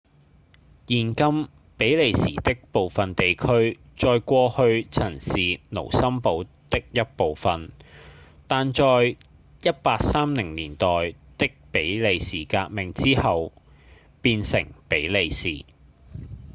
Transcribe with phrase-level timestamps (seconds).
[0.87, 1.47] 現今
[1.77, 5.29] 比利時的部分地區在過去曾是
[5.69, 7.71] 盧森堡的一部分
[8.47, 8.83] 但在
[9.59, 13.51] 1830年代的比利時革命之後
[14.23, 15.65] 變成比利時